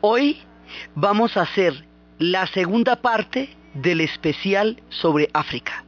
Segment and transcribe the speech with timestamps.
[0.00, 0.38] Hoy
[0.94, 1.84] vamos a hacer
[2.18, 5.84] la segunda parte del especial sobre África.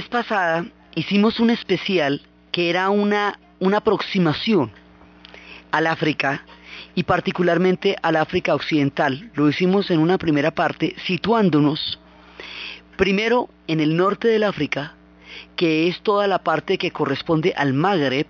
[0.00, 2.22] Vez pasada hicimos un especial
[2.52, 4.72] que era una, una aproximación
[5.72, 6.42] al África
[6.94, 9.30] y particularmente al África Occidental.
[9.34, 11.98] Lo hicimos en una primera parte situándonos
[12.96, 14.94] primero en el norte del África,
[15.54, 18.28] que es toda la parte que corresponde al Magreb,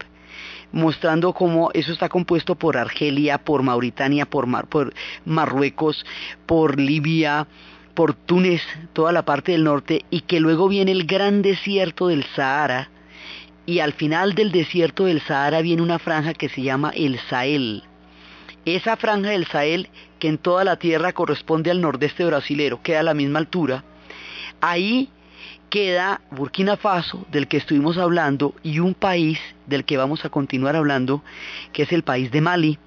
[0.72, 4.92] mostrando cómo eso está compuesto por Argelia, por Mauritania, por, Mar- por
[5.24, 6.04] Marruecos,
[6.46, 7.46] por Libia,
[7.94, 8.62] por Túnez,
[8.92, 12.90] toda la parte del norte, y que luego viene el gran desierto del Sahara,
[13.66, 17.84] y al final del desierto del Sahara viene una franja que se llama el Sahel.
[18.64, 23.04] Esa franja del Sahel, que en toda la tierra corresponde al nordeste brasilero, queda a
[23.04, 23.84] la misma altura,
[24.60, 25.08] ahí
[25.70, 30.76] queda Burkina Faso, del que estuvimos hablando, y un país del que vamos a continuar
[30.76, 31.22] hablando,
[31.72, 32.78] que es el país de Mali,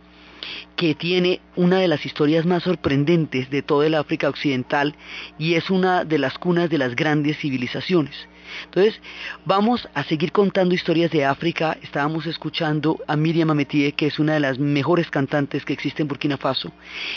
[0.76, 4.96] que tiene una de las historias más sorprendentes de toda el África Occidental
[5.38, 8.28] y es una de las cunas de las grandes civilizaciones.
[8.66, 9.00] Entonces,
[9.46, 11.78] vamos a seguir contando historias de África.
[11.82, 16.08] Estábamos escuchando a Miriam Ametie, que es una de las mejores cantantes que existe en
[16.08, 16.72] Burkina Faso,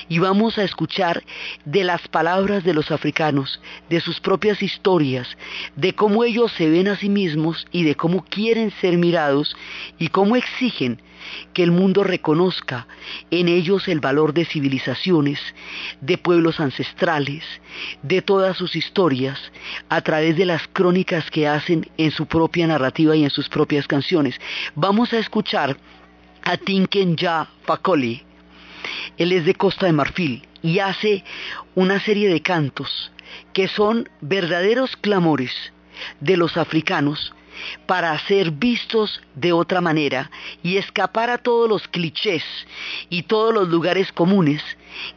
[0.08, 1.22] y vamos a escuchar
[1.64, 5.28] de las palabras de los africanos, de sus propias historias,
[5.76, 9.56] de cómo ellos se ven a sí mismos y de cómo quieren ser mirados
[9.98, 11.00] y cómo exigen
[11.52, 12.86] que el mundo reconozca
[13.30, 15.40] en ellos el valor de civilizaciones,
[16.00, 17.44] de pueblos ancestrales,
[18.02, 19.38] de todas sus historias,
[19.88, 23.86] a través de las crónicas que hacen en su propia narrativa y en sus propias
[23.86, 24.40] canciones.
[24.74, 25.76] Vamos a escuchar
[26.42, 28.22] a Tinken Ja Fakoli.
[29.16, 31.24] Él es de Costa de Marfil y hace
[31.74, 33.12] una serie de cantos
[33.52, 35.52] que son verdaderos clamores
[36.20, 37.34] de los africanos
[37.86, 40.30] para ser vistos de otra manera
[40.62, 42.44] y escapar a todos los clichés
[43.08, 44.62] y todos los lugares comunes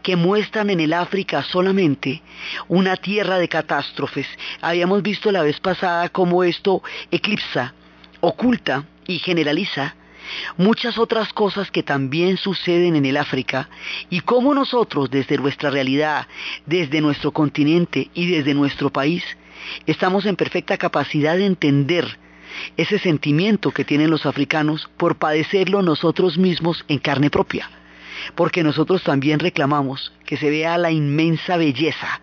[0.04, 2.22] que muestran en el África solamente
[2.68, 4.28] una tierra de catástrofes.
[4.62, 7.74] Habíamos visto la vez pasada cómo esto eclipsa,
[8.22, 9.96] oculta y generaliza
[10.58, 13.70] muchas otras cosas que también suceden en el África
[14.10, 16.28] y cómo nosotros desde nuestra realidad,
[16.66, 19.24] desde nuestro continente y desde nuestro país,
[19.86, 22.18] estamos en perfecta capacidad de entender
[22.78, 27.70] ese sentimiento que tienen los africanos por padecerlo nosotros mismos en carne propia.
[28.36, 32.22] Porque nosotros también reclamamos que se vea la inmensa belleza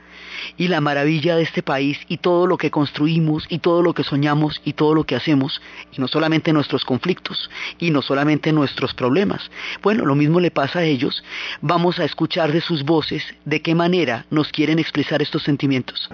[0.56, 4.04] y la maravilla de este país y todo lo que construimos y todo lo que
[4.04, 5.60] soñamos y todo lo que hacemos
[5.92, 9.50] y no solamente nuestros conflictos y no solamente nuestros problemas.
[9.82, 11.24] Bueno, lo mismo le pasa a ellos.
[11.60, 16.08] Vamos a escuchar de sus voces de qué manera nos quieren expresar estos sentimientos.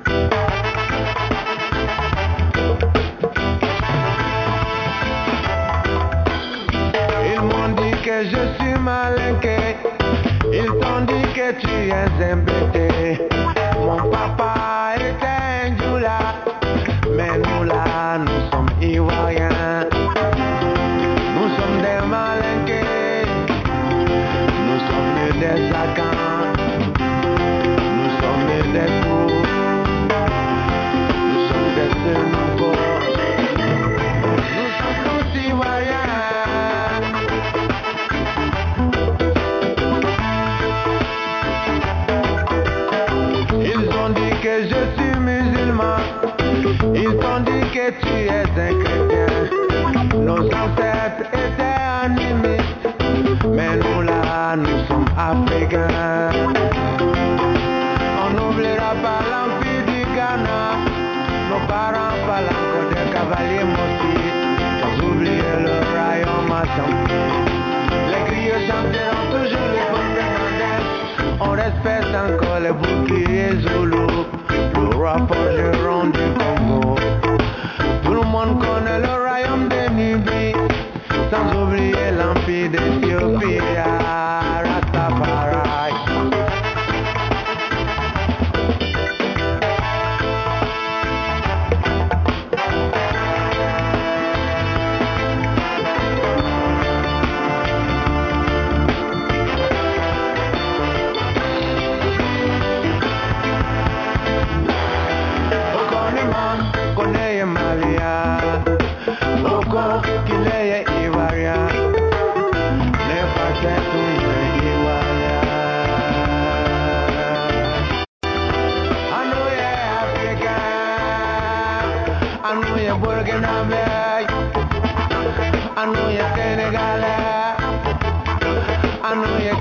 [8.93, 9.77] Malinqué.
[10.53, 13.19] Ils t'ont dit que tu es un embêté.
[13.79, 14.92] Mon papa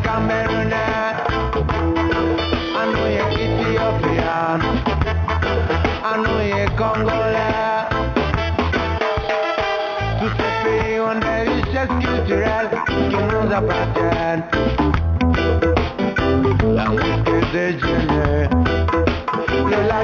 [0.03, 0.73] I know you Cameroon.
[2.73, 4.35] I know you Ethiopia.
[6.03, 7.85] I know you Congolais.
[10.19, 11.61] Tous ces pays ont des
[11.97, 12.07] qui
[13.15, 13.43] nous.
[13.49, 13.59] La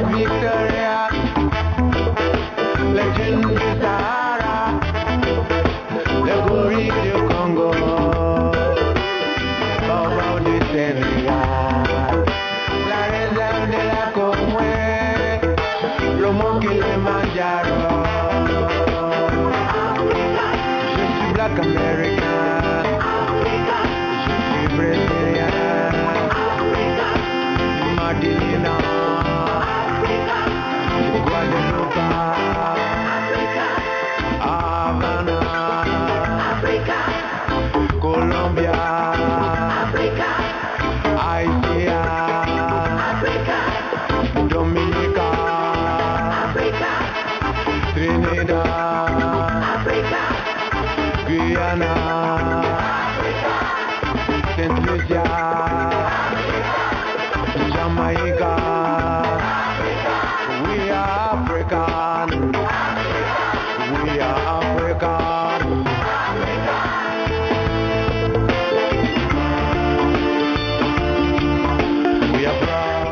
[0.01, 0.66] de le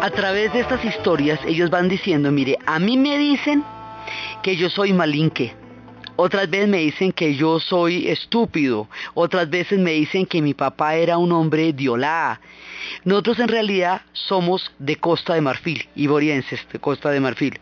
[0.02, 3.64] A través de estas historias ellos van diciendo, mire, a mí me dicen
[4.42, 5.54] que yo soy malinque,
[6.16, 10.96] otras veces me dicen que yo soy estúpido, otras veces me dicen que mi papá
[10.96, 12.40] era un hombre diolá.
[13.04, 17.60] Nosotros en realidad somos de Costa de Marfil, iborienses de Costa de Marfil.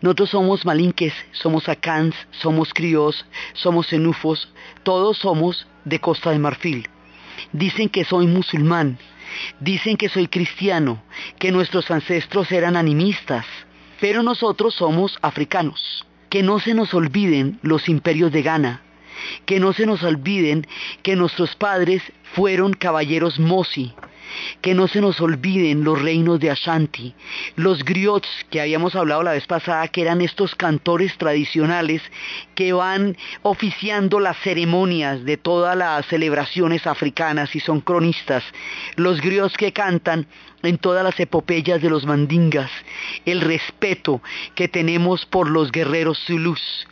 [0.00, 3.24] Nosotros somos malinques, somos acans, somos crios,
[3.54, 6.88] somos enufos, todos somos de Costa de Marfil.
[7.52, 8.98] Dicen que soy musulmán,
[9.60, 11.02] dicen que soy cristiano,
[11.38, 13.46] que nuestros ancestros eran animistas,
[14.00, 16.06] pero nosotros somos africanos.
[16.32, 18.80] Que no se nos olviden los imperios de Ghana,
[19.44, 20.66] que no se nos olviden
[21.02, 23.92] que nuestros padres fueron caballeros Mosi,
[24.60, 27.14] que no se nos olviden los reinos de Ashanti,
[27.56, 32.02] los griots que habíamos hablado la vez pasada, que eran estos cantores tradicionales
[32.54, 38.44] que van oficiando las ceremonias de todas las celebraciones africanas y son cronistas,
[38.96, 40.26] los griots que cantan
[40.62, 42.70] en todas las epopeyas de los mandingas,
[43.24, 44.22] el respeto
[44.54, 46.86] que tenemos por los guerreros zulus,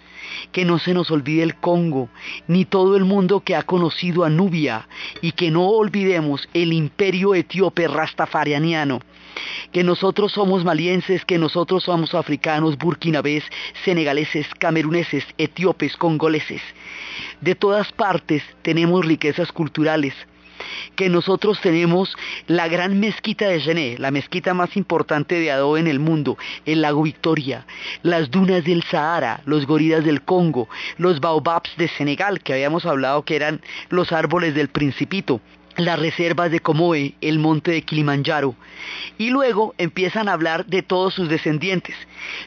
[0.52, 2.08] que no se nos olvide el Congo,
[2.46, 4.88] ni todo el mundo que ha conocido a Nubia,
[5.20, 9.00] y que no olvidemos el imperio etíope rastafarianiano,
[9.72, 13.44] que nosotros somos malienses, que nosotros somos africanos, burkinabés,
[13.84, 16.62] senegaleses, cameruneses, etíopes, congoleses.
[17.40, 20.14] De todas partes tenemos riquezas culturales,
[20.96, 25.86] que nosotros tenemos la gran mezquita de Gené, la mezquita más importante de adobe en
[25.86, 26.36] el mundo,
[26.66, 27.66] el lago Victoria,
[28.02, 33.24] las dunas del Sahara, los gorilas del Congo, los baobabs de Senegal, que habíamos hablado
[33.24, 35.40] que eran los árboles del Principito,
[35.76, 38.54] las reservas de Comoe, el monte de Kilimanjaro.
[39.18, 41.94] Y luego empiezan a hablar de todos sus descendientes.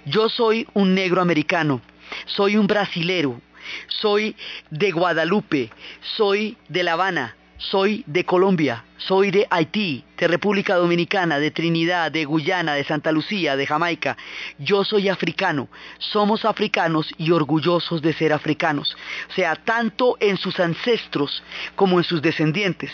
[0.06, 1.82] Yo soy un negro americano,
[2.26, 3.42] soy un brasilero,
[3.88, 4.36] soy
[4.70, 5.70] de Guadalupe,
[6.02, 7.36] soy de La Habana,
[7.70, 13.12] soy de Colombia, soy de Haití, de República Dominicana, de Trinidad, de Guyana, de Santa
[13.12, 14.18] Lucía, de Jamaica.
[14.60, 15.70] Yo soy africano.
[15.98, 18.96] Somos africanos y orgullosos de ser africanos.
[19.30, 21.44] O sea, tanto en sus ancestros
[21.76, 22.92] como en sus descendientes.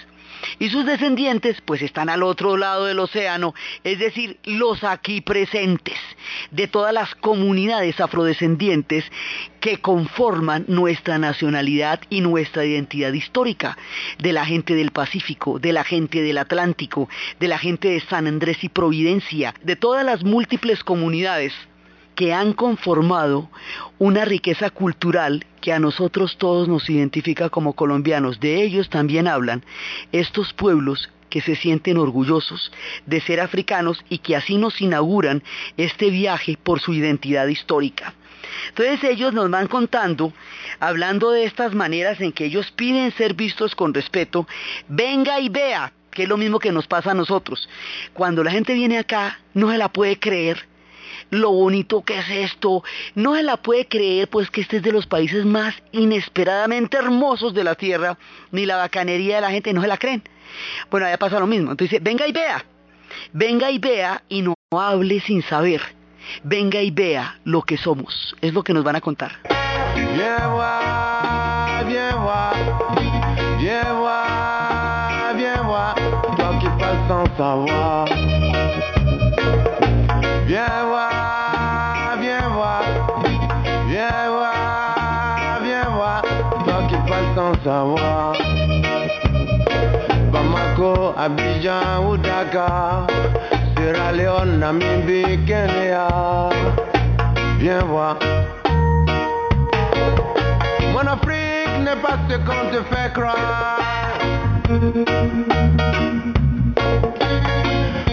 [0.59, 3.53] Y sus descendientes pues están al otro lado del océano,
[3.83, 5.97] es decir, los aquí presentes,
[6.51, 9.05] de todas las comunidades afrodescendientes
[9.59, 13.77] que conforman nuestra nacionalidad y nuestra identidad histórica,
[14.17, 18.27] de la gente del Pacífico, de la gente del Atlántico, de la gente de San
[18.27, 21.53] Andrés y Providencia, de todas las múltiples comunidades
[22.19, 23.49] que han conformado
[23.97, 28.41] una riqueza cultural que a nosotros todos nos identifica como colombianos.
[28.41, 29.63] De ellos también hablan
[30.11, 32.73] estos pueblos que se sienten orgullosos
[33.05, 35.43] de ser africanos y que así nos inauguran
[35.77, 38.13] este viaje por su identidad histórica.
[38.67, 40.33] Entonces ellos nos van contando,
[40.81, 44.45] hablando de estas maneras en que ellos piden ser vistos con respeto,
[44.89, 47.69] venga y vea, que es lo mismo que nos pasa a nosotros.
[48.11, 50.67] Cuando la gente viene acá, no se la puede creer
[51.29, 52.83] lo bonito que es esto.
[53.15, 57.53] No se la puede creer, pues que este es de los países más inesperadamente hermosos
[57.53, 58.17] de la tierra,
[58.51, 60.23] ni la bacanería de la gente, no se la creen.
[60.89, 61.71] Bueno, allá pasa lo mismo.
[61.71, 62.65] Entonces venga y vea,
[63.33, 65.81] venga y vea y no hable sin saber.
[66.43, 68.35] Venga y vea lo que somos.
[68.41, 69.31] Es lo que nos van a contar.
[90.33, 93.05] Bamako, Abidjan ou Dakar,
[93.77, 96.07] Sierra Leone, Namibie, Kenya.
[97.59, 98.17] Viens voir.
[100.93, 104.17] Mon Afrique n'est pas ce qu'on te fait croire.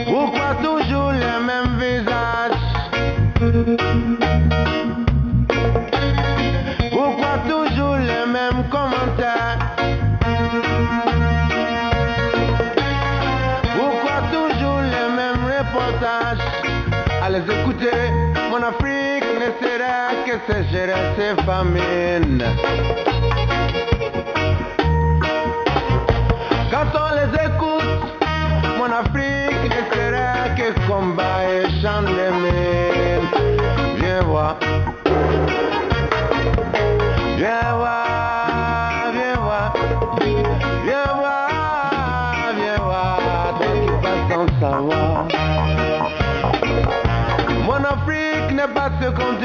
[0.04, 1.65] Pourquoi toujours les mêmes
[20.46, 23.15] se será se famine.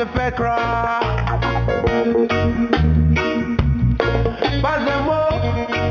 [0.06, 1.00] croire.
[4.62, 5.32] Pas un mot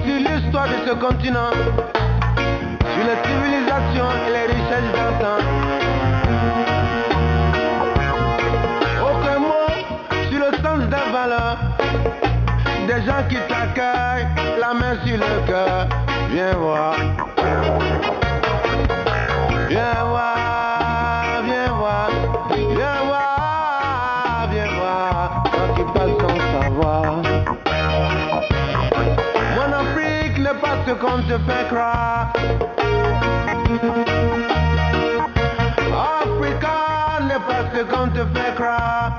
[0.04, 1.52] sur l'histoire de ce continent,
[2.92, 5.38] sur les civilisations et les richesses d'antan.
[9.02, 9.70] Aucun mot
[10.30, 11.58] sur le sens des valeurs,
[12.86, 14.26] des gens qui t'accueillent,
[14.60, 15.86] la main sur le cœur.
[16.30, 17.09] Viens voir.
[30.90, 32.32] Ce qu'on te croire.
[36.20, 36.78] Africa
[37.28, 38.24] n'est pas ce qu'on te
[38.56, 39.12] croire.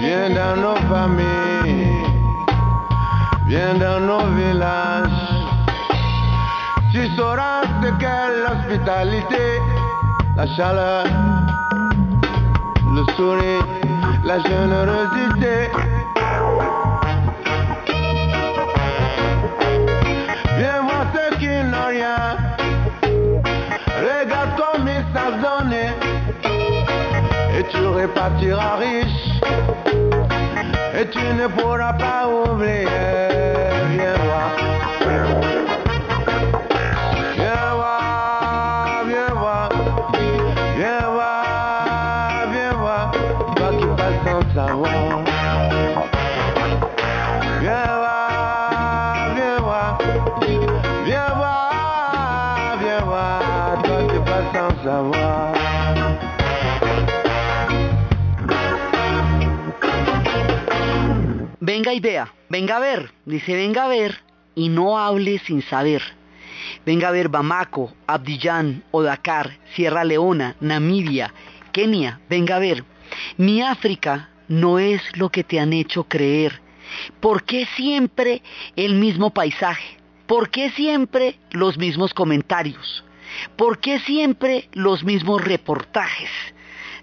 [0.00, 2.06] Viens dans nos familles,
[3.46, 5.26] viens dans nos villages.
[6.92, 9.46] Tu sauras ce qu'est l'hospitalité,
[10.36, 11.04] la chaleur,
[12.94, 13.66] le sourire,
[14.24, 15.87] la générosité.
[28.00, 29.40] Repartiras riche.
[30.94, 32.86] Et tu ne pourras pas oublier.
[33.90, 34.67] Viens voir.
[62.00, 64.20] Vea, venga a ver, dice venga a ver
[64.54, 66.02] y no hable sin saber.
[66.86, 71.32] Venga a ver Bamako, Abidjan, Odakar, Sierra Leona, Namibia,
[71.72, 72.84] Kenia, venga a ver.
[73.36, 76.60] Mi África no es lo que te han hecho creer.
[77.20, 78.42] ¿Por qué siempre
[78.76, 79.98] el mismo paisaje?
[80.26, 83.04] ¿Por qué siempre los mismos comentarios?
[83.56, 86.30] ¿Por qué siempre los mismos reportajes?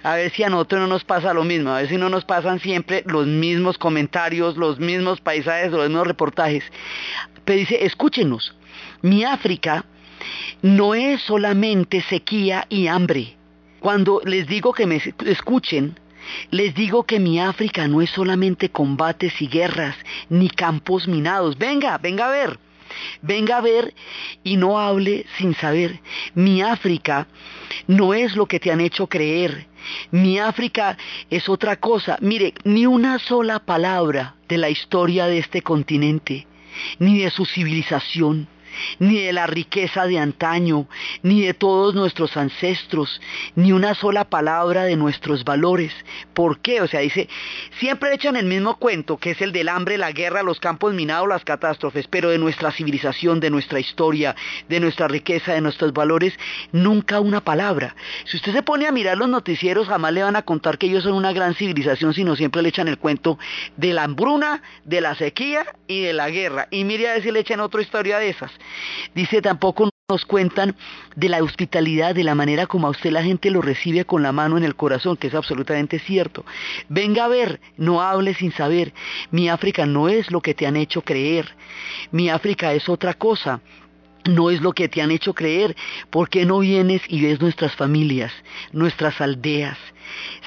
[0.06, 2.26] A ver si a nosotros no nos pasa lo mismo, a ver si no nos
[2.26, 6.64] pasan siempre los mismos comentarios, los mismos paisajes, los mismos reportajes.
[7.44, 8.54] Pero dice, escúchenos,
[9.02, 9.84] mi África
[10.62, 13.36] no es solamente sequía y hambre.
[13.80, 16.00] Cuando les digo que me escuchen,
[16.52, 19.96] les digo que mi África no es solamente combates y guerras,
[20.30, 21.58] ni campos minados.
[21.58, 22.60] Venga, venga a ver.
[23.24, 23.96] Venga a ver
[24.44, 26.00] y no hable sin saber.
[26.36, 27.28] Mi África
[27.88, 29.66] no es lo que te han hecho creer.
[30.12, 30.98] Mi África
[31.30, 32.18] es otra cosa.
[32.22, 36.48] Mire, ni una sola palabra de la historia de este continente,
[37.00, 38.48] ni de su civilización,
[39.00, 40.88] ni de la riqueza de antaño,
[41.24, 43.22] ni de todos nuestros ancestros,
[43.56, 45.94] ni una sola palabra de nuestros valores.
[46.34, 46.82] ¿Por qué?
[46.82, 47.30] O sea, dice,
[47.80, 51.28] siempre echan el mismo cuento, que es el del hambre, la guerra, los campos minados,
[51.28, 54.36] las catástrofes, pero de nuestra civilización, de nuestra historia,
[54.70, 56.34] de nuestra riqueza, de nuestros valores,
[56.72, 57.96] nunca una palabra.
[58.26, 61.04] Si usted se pone a mirar los noticieros, jamás le van a contar que ellos
[61.04, 63.38] son una gran civilización, sino siempre le echan el cuento
[63.78, 66.68] de la hambruna, de la sequía y de la guerra.
[66.72, 68.52] Y mire a ver si le echan otra historia de esas.
[69.14, 70.76] Dice, tampoco nos cuentan
[71.16, 74.32] de la hospitalidad, de la manera como a usted la gente lo recibe con la
[74.32, 76.46] mano en el corazón, que es absolutamente cierto.
[76.90, 78.94] Venga a ver, no hable sin saber.
[79.32, 81.56] Mi África no es lo que te han hecho creer.
[82.12, 83.62] Mi África es otra cosa.
[84.26, 85.76] No es lo que te han hecho creer.
[86.12, 88.32] ¿Por qué no vienes y ves nuestras familias,
[88.74, 89.80] nuestras aldeas?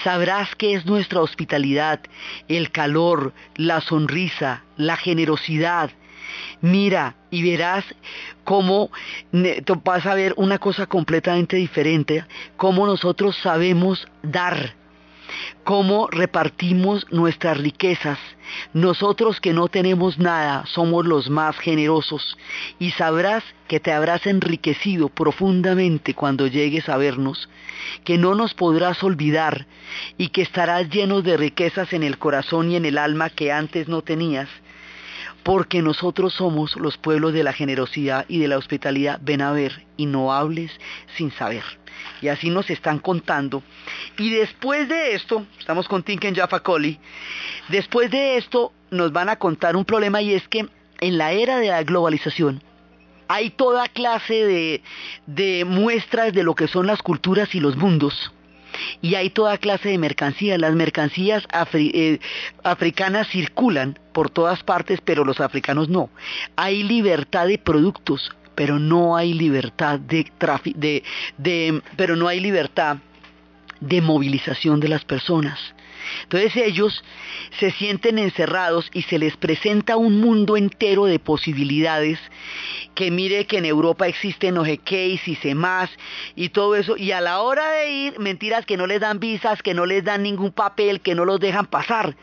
[0.05, 2.01] Sabrás qué es nuestra hospitalidad,
[2.47, 5.91] el calor, la sonrisa, la generosidad,
[6.61, 7.85] Mira y verás
[8.45, 8.91] cómo
[9.85, 12.25] vas a ver una cosa completamente diferente,
[12.57, 14.75] cómo nosotros sabemos dar,
[15.65, 18.19] cómo repartimos nuestras riquezas.
[18.73, 22.39] Nosotros que no tenemos nada somos los más generosos.
[22.79, 27.49] Y sabrás que te habrás enriquecido profundamente cuando llegues a vernos,
[28.05, 29.67] que no nos podrás olvidar
[30.17, 33.87] y que estarás lleno de riquezas en el corazón y en el alma que antes
[33.89, 34.49] no tenías
[35.43, 39.21] porque nosotros somos los pueblos de la generosidad y de la hospitalidad.
[39.23, 40.71] Ven a ver y no hables
[41.17, 41.65] sin saber.
[42.21, 43.63] Y así nos están contando.
[44.19, 46.99] Y después de esto, estamos con Tinken Jaffa Coli,
[47.69, 50.69] después de esto nos van a contar un problema y es que
[51.01, 52.63] en la era de la globalización,
[53.29, 54.83] hay toda clase de,
[55.27, 58.33] de, muestras de lo que son las culturas y los mundos.
[59.01, 60.59] Y hay toda clase de mercancías.
[60.59, 62.19] Las mercancías eh,
[62.63, 66.11] africanas circulan por todas partes, pero los africanos no.
[66.57, 70.31] Hay libertad de productos, pero no hay libertad de,
[70.75, 71.03] de,
[71.37, 72.99] de pero no hay libertad
[73.81, 75.59] de movilización de las personas.
[76.23, 77.03] Entonces ellos
[77.59, 82.19] se sienten encerrados y se les presenta un mundo entero de posibilidades
[82.95, 85.91] que mire que en Europa existen no y si más
[86.35, 89.63] y todo eso y a la hora de ir mentiras que no les dan visas,
[89.63, 92.17] que no les dan ningún papel, que no los dejan pasar.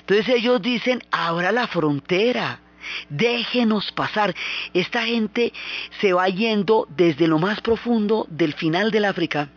[0.00, 2.60] Entonces ellos dicen, ahora la frontera,
[3.08, 4.34] déjenos pasar.
[4.74, 5.52] Esta gente
[6.00, 9.48] se va yendo desde lo más profundo del final del África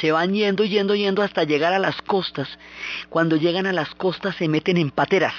[0.00, 2.48] se van yendo, yendo, yendo hasta llegar a las costas.
[3.08, 5.34] Cuando llegan a las costas se meten en pateras.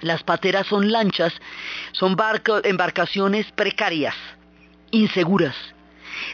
[0.00, 1.32] Las pateras son lanchas,
[1.92, 2.16] son
[2.64, 4.14] embarcaciones precarias,
[4.90, 5.54] inseguras.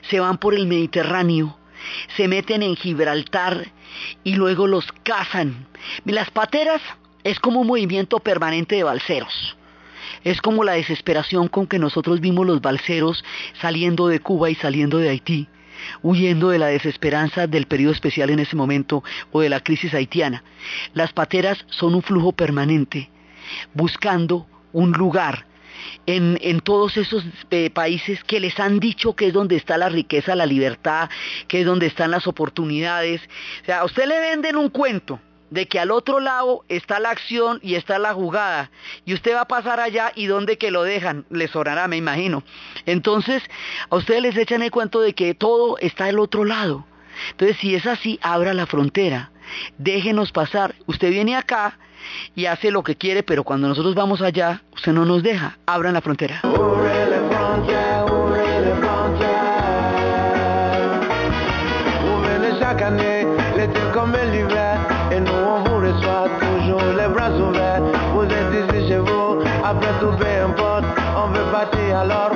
[0.08, 1.56] Se van por el Mediterráneo,
[2.16, 3.70] se meten en Gibraltar
[4.24, 5.66] y luego los cazan.
[6.04, 6.82] Las pateras
[7.22, 9.56] es como un movimiento permanente de balseros.
[10.24, 13.24] Es como la desesperación con que nosotros vimos los balseros
[13.60, 15.48] saliendo de Cuba y saliendo de Haití
[16.02, 20.42] huyendo de la desesperanza del periodo especial en ese momento o de la crisis haitiana.
[20.94, 23.10] Las pateras son un flujo permanente,
[23.74, 25.46] buscando un lugar
[26.06, 29.88] en, en todos esos eh, países que les han dicho que es donde está la
[29.88, 31.08] riqueza, la libertad,
[31.48, 33.22] que es donde están las oportunidades.
[33.62, 37.10] O sea, a usted le venden un cuento de que al otro lado está la
[37.10, 38.70] acción y está la jugada
[39.04, 42.42] y usted va a pasar allá y donde que lo dejan, le sonará, me imagino.
[42.86, 43.42] Entonces,
[43.88, 46.86] a ustedes les echan el cuento de que todo está del otro lado.
[47.32, 49.30] Entonces, si es así, abra la frontera,
[49.78, 50.74] déjenos pasar.
[50.86, 51.78] Usted viene acá
[52.34, 55.58] y hace lo que quiere, pero cuando nosotros vamos allá, usted no nos deja.
[55.66, 56.40] Abran la frontera.
[72.00, 72.29] calor.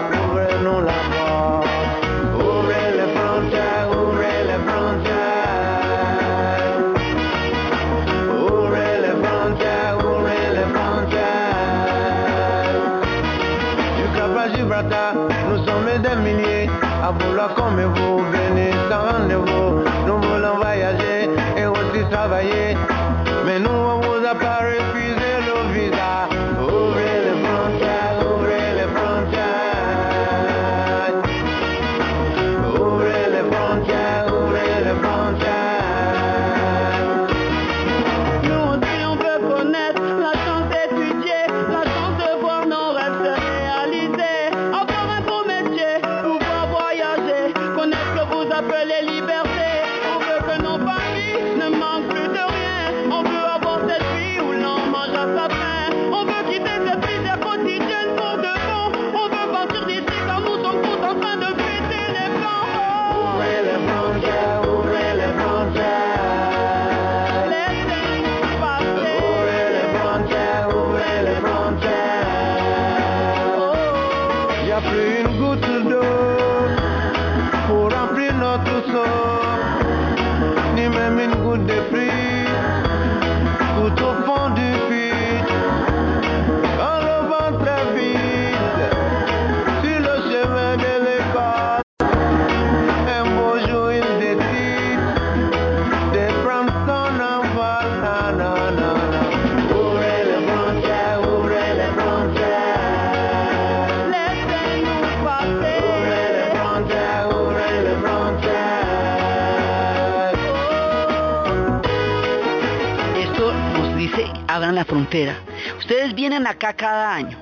[116.46, 117.38] Acá cada año,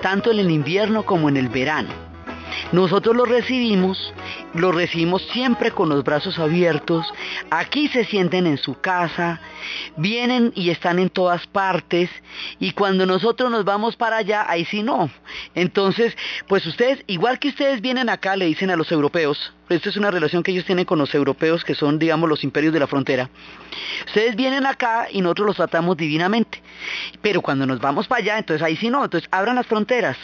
[0.00, 1.90] tanto en el invierno como en el verano.
[2.72, 4.12] Nosotros los recibimos,
[4.54, 7.12] los recibimos siempre con los brazos abiertos.
[7.50, 9.40] Aquí se sienten en su casa,
[9.96, 12.10] vienen y están en todas partes.
[12.58, 15.10] Y cuando nosotros nos vamos para allá, ahí sí no.
[15.54, 16.16] Entonces,
[16.48, 20.10] pues ustedes, igual que ustedes vienen acá, le dicen a los europeos, esta es una
[20.10, 23.30] relación que ellos tienen con los europeos, que son, digamos, los imperios de la frontera.
[24.06, 26.62] Ustedes vienen acá y nosotros los tratamos divinamente.
[27.22, 29.04] Pero cuando nos vamos para allá, entonces ahí sí no.
[29.04, 30.16] Entonces abran las fronteras.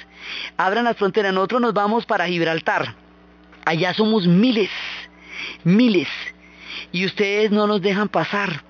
[0.57, 1.33] Abran las fronteras.
[1.33, 2.95] Nosotros nos vamos para Gibraltar.
[3.65, 4.71] Allá somos miles,
[5.65, 6.09] miles.
[6.93, 8.68] Y ustedes no nos dejan pasar.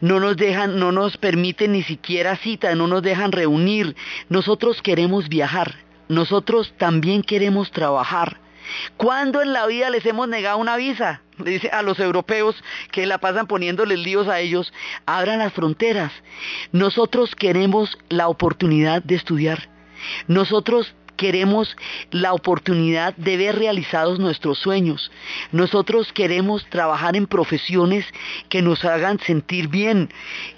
[0.00, 3.96] No nos dejan, no nos permiten ni siquiera cita, no nos dejan reunir.
[4.28, 5.76] Nosotros queremos viajar.
[6.08, 8.38] Nosotros también queremos trabajar.
[8.96, 11.22] ¿Cuándo en la vida les hemos negado una visa?
[11.38, 12.56] Dice a los europeos
[12.90, 14.72] que la pasan poniéndoles líos a ellos,
[15.04, 16.12] abran las fronteras.
[16.72, 19.68] Nosotros queremos la oportunidad de estudiar.
[20.28, 21.76] Nosotros queremos
[22.10, 25.10] la oportunidad de ver realizados nuestros sueños.
[25.52, 28.06] Nosotros queremos trabajar en profesiones
[28.48, 30.10] que nos hagan sentir bien,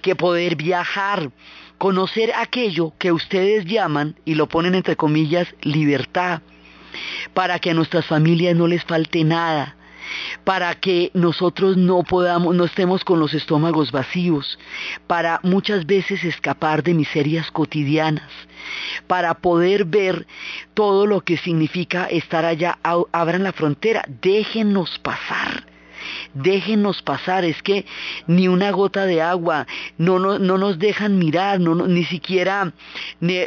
[0.02, 1.30] que poder viajar,
[1.78, 6.42] conocer aquello que ustedes llaman, y lo ponen entre comillas, libertad,
[7.34, 9.77] para que a nuestras familias no les falte nada
[10.44, 14.58] para que nosotros no podamos, no estemos con los estómagos vacíos,
[15.06, 18.30] para muchas veces escapar de miserias cotidianas,
[19.06, 20.26] para poder ver
[20.74, 22.78] todo lo que significa estar allá,
[23.12, 25.67] abran la frontera, déjenos pasar
[26.34, 27.84] déjenos pasar, es que
[28.26, 32.72] ni una gota de agua, no, no, no nos dejan mirar, no, ni siquiera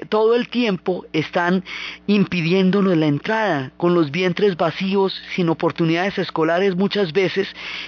[0.09, 1.63] todo el tiempo están
[2.07, 7.47] impidiéndonos la entrada, con los vientres vacíos, sin oportunidades escolares muchas veces,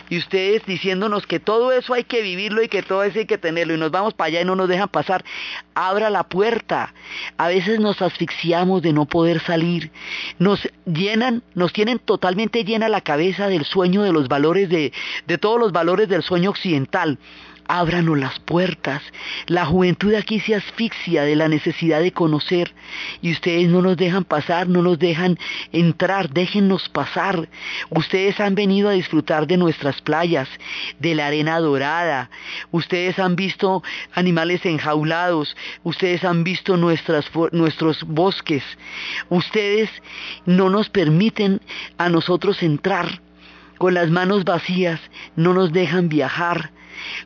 [0.10, 3.38] y ustedes diciéndonos que todo eso hay que vivirlo y que todo eso hay que
[3.38, 5.24] tenerlo, y nos vamos para allá y no nos dejan pasar,
[5.76, 6.94] abra la puerta,
[7.38, 9.92] a veces nos asfixiamos de no poder salir,
[10.40, 14.83] nos llenan, nos tienen totalmente llena la cabeza del sueño de los valores de,
[15.28, 17.20] de todos los valores del sueño occidental.
[17.68, 19.02] Ábranos las puertas.
[19.48, 22.74] La juventud aquí se asfixia de la necesidad de conocer
[23.22, 25.40] y ustedes no nos dejan pasar, no nos dejan
[25.72, 27.48] entrar, déjennos pasar.
[27.90, 30.50] Ustedes han venido a disfrutar de nuestras playas,
[31.00, 32.30] de la arena dorada.
[32.72, 33.82] Ustedes han visto
[34.14, 38.64] animales enjaulados, ustedes han visto nuestros bosques.
[39.30, 39.90] Ustedes
[40.46, 41.62] no nos permiten
[41.98, 43.23] a nosotros entrar
[43.84, 45.02] con las manos vacías,
[45.36, 46.72] no nos dejan viajar,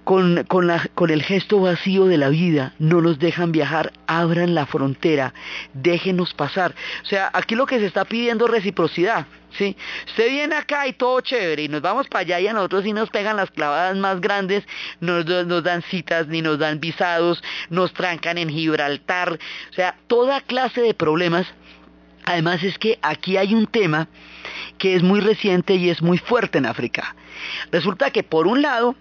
[0.04, 4.56] con, con, la, con, el gesto vacío de la vida, no nos dejan viajar, abran
[4.56, 5.36] la frontera,
[5.76, 6.74] déjenos pasar.
[7.04, 9.28] O sea, aquí lo que se está pidiendo es reciprocidad.
[9.52, 9.78] ¿sí?
[10.08, 12.91] Usted viene acá y todo chévere, y nos vamos para allá y a nosotros sí
[12.91, 14.63] nos pegan las clavadas más grandes,
[15.00, 19.38] nos, nos dan citas, ni nos dan visados, nos trancan en Gibraltar,
[19.70, 21.46] o sea, toda clase de problemas.
[22.28, 24.10] Además es que aquí hay un tema
[24.78, 27.16] que es muy reciente y es muy fuerte en África.
[27.72, 28.96] Resulta que por un lado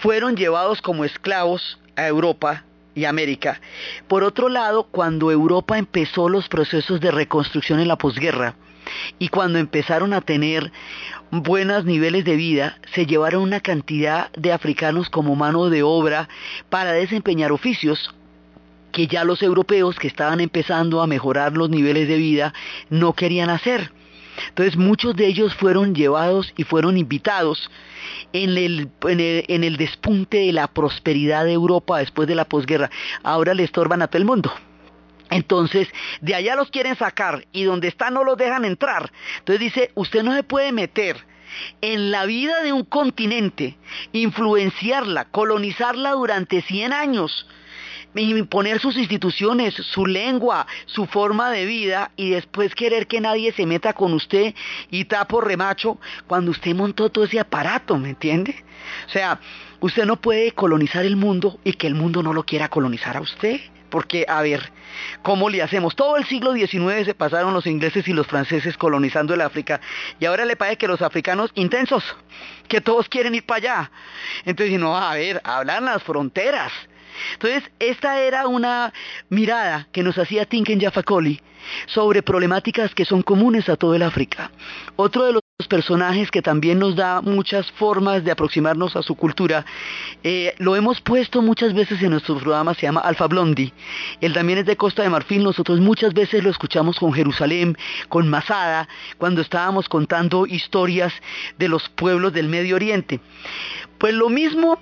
[0.00, 3.58] fueron llevados como esclavos a Europa y América.
[4.06, 8.54] Por otro lado, cuando Europa empezó los procesos de reconstrucción en la posguerra
[9.18, 10.70] y cuando empezaron a tener
[11.30, 16.28] buenos niveles de vida, se llevaron una cantidad de africanos como mano de obra
[16.68, 18.14] para desempeñar oficios
[18.92, 22.54] que ya los europeos que estaban empezando a mejorar los niveles de vida
[22.90, 23.90] no querían hacer.
[24.48, 27.70] Entonces muchos de ellos fueron llevados y fueron invitados
[28.32, 32.90] en el, en el, despunte de la prosperidad de Europa después de la posguerra.
[33.22, 34.52] Ahora le estorban a todo el mundo.
[35.30, 35.88] Entonces,
[36.20, 39.10] de allá los quieren sacar y donde están no los dejan entrar.
[39.38, 41.16] Entonces dice, usted no se puede meter
[41.80, 43.76] en la vida de un continente,
[44.12, 47.46] influenciarla, colonizarla durante 100 años,
[48.14, 53.66] imponer sus instituciones, su lengua, su forma de vida y después querer que nadie se
[53.66, 54.54] meta con usted
[54.90, 58.64] y tapo remacho cuando usted montó todo ese aparato, ¿me entiende?
[59.06, 59.40] O sea,
[59.80, 63.20] usted no puede colonizar el mundo y que el mundo no lo quiera colonizar a
[63.20, 63.60] usted.
[63.92, 64.72] Porque, a ver,
[65.20, 65.94] ¿cómo le hacemos?
[65.94, 69.82] Todo el siglo XIX se pasaron los ingleses y los franceses colonizando el África
[70.18, 72.02] y ahora le parece que los africanos intensos,
[72.68, 73.90] que todos quieren ir para allá.
[74.46, 76.72] Entonces, no, a ver, hablan las fronteras.
[77.34, 78.92] Entonces, esta era una
[79.28, 81.40] mirada que nos hacía Tinken Jafakoli
[81.86, 84.50] sobre problemáticas que son comunes a todo el África.
[84.96, 89.64] Otro de los personajes que también nos da muchas formas de aproximarnos a su cultura,
[90.22, 93.72] eh, lo hemos puesto muchas veces en nuestro programa, se llama Alfa Blondi.
[94.20, 97.76] Él también es de Costa de Marfil, nosotros muchas veces lo escuchamos con Jerusalén,
[98.08, 101.12] con Masada, cuando estábamos contando historias
[101.58, 103.20] de los pueblos del Medio Oriente.
[103.98, 104.80] Pues lo mismo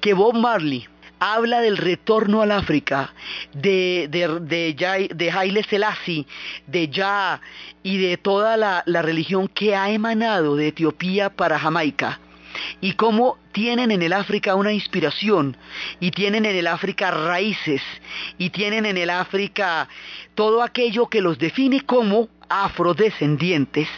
[0.00, 0.86] que Bob Marley,
[1.32, 3.14] habla del retorno al África,
[3.54, 6.26] de, de, de, Haile Selassie,
[6.66, 7.40] de Ya
[7.82, 12.20] y de toda la, la religión que ha emanado de Etiopía para Jamaica
[12.80, 15.56] y cómo tienen en el África una inspiración
[15.98, 17.82] y tienen en el África raíces
[18.36, 19.88] y tienen en el África
[20.34, 23.88] todo aquello que los define como afrodescendientes.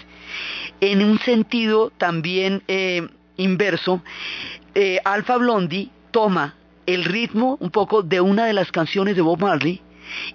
[0.81, 4.03] En un sentido también eh, inverso,
[4.75, 6.55] eh, Alfa Blondi toma
[6.87, 9.83] el ritmo un poco de una de las canciones de Bob Marley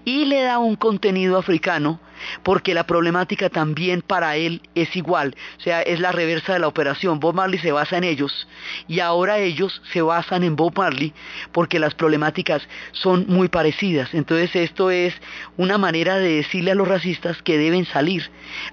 [0.05, 1.99] y le da un contenido africano
[2.43, 6.67] porque la problemática también para él es igual, o sea, es la reversa de la
[6.67, 7.19] operación.
[7.19, 8.47] Bob Marley se basa en ellos
[8.87, 11.13] y ahora ellos se basan en Bob Marley
[11.51, 14.13] porque las problemáticas son muy parecidas.
[14.13, 15.13] Entonces esto es
[15.57, 18.29] una manera de decirle a los racistas que deben salir,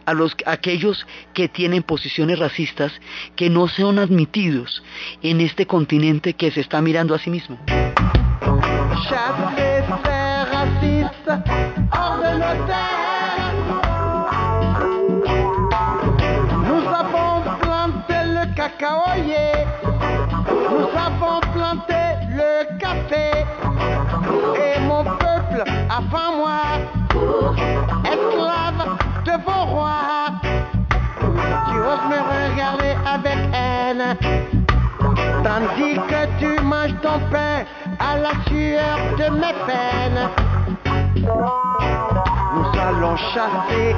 [0.06, 2.92] a los aquellos que tienen posiciones racistas
[3.36, 4.82] que no son admitidos
[5.22, 7.58] en este continente que se está mirando a sí mismo.
[20.70, 21.94] Nous avons planté
[22.30, 23.44] le café.
[24.56, 26.60] Et mon peuple, avant moi,
[28.04, 30.30] esclave de vos rois.
[31.68, 32.20] Tu oses me
[32.52, 34.16] regarder avec haine.
[35.42, 37.64] Tandis que tu manges ton pain
[37.98, 40.28] à la sueur de mes peines.
[42.54, 43.96] Nous allons chasser.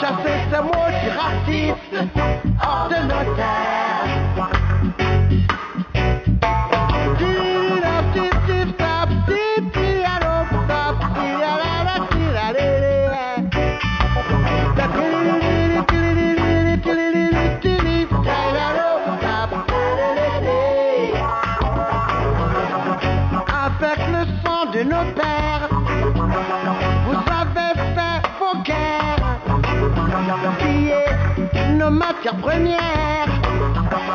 [0.00, 0.85] Chasser ce mot
[1.16, 2.10] racisme
[2.62, 3.95] hors de nos.
[31.86, 33.28] Nos matières premières.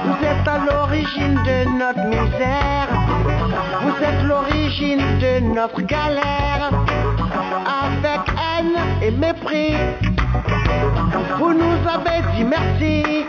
[0.05, 2.87] Vous êtes à l'origine de notre misère,
[3.81, 6.69] vous êtes l'origine de notre galère.
[7.83, 9.75] Avec haine et mépris,
[11.39, 13.25] vous nous avez dit merci.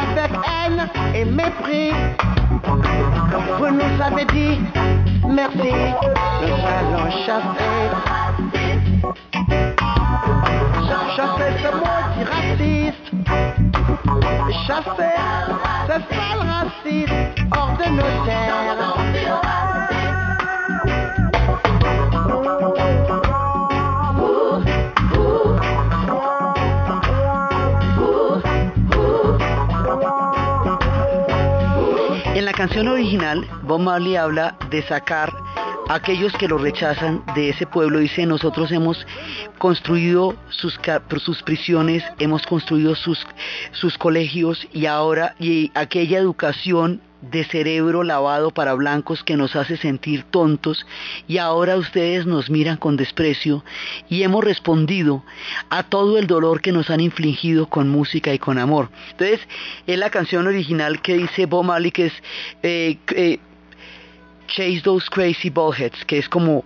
[0.00, 1.92] Avec haine et mépris,
[3.58, 4.58] vous nous avez dit
[5.28, 5.74] merci.
[6.42, 8.21] Nous allons chasser,
[11.16, 13.06] chasser ce mot qui raciste.
[14.66, 15.16] Chasser
[15.86, 17.12] ce sale raciste
[17.56, 18.52] hors de nos terres.
[32.34, 35.41] En la canción original, Bob Marley habla de sacar
[35.88, 37.98] aquellos que lo rechazan de ese pueblo.
[37.98, 39.06] Dice, nosotros hemos
[39.58, 40.78] construido sus,
[41.18, 43.26] sus prisiones, hemos construido sus,
[43.72, 49.76] sus colegios y ahora y aquella educación de cerebro lavado para blancos que nos hace
[49.76, 50.84] sentir tontos
[51.28, 53.64] y ahora ustedes nos miran con desprecio
[54.08, 55.22] y hemos respondido
[55.70, 58.90] a todo el dolor que nos han infligido con música y con amor.
[59.12, 59.40] Entonces,
[59.86, 62.12] es la canción original que dice Bob Marley que es
[62.64, 63.38] eh, eh,
[64.54, 66.64] Chase those crazy ballheads, que es como